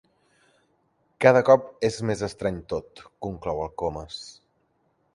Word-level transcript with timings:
Cada 1.25 1.43
cop 1.51 1.69
és 1.91 1.99
més 2.11 2.25
estrany 2.31 2.59
tot 2.75 3.05
—conclou 3.11 3.65
el 3.67 3.73
Comas—. 3.85 4.21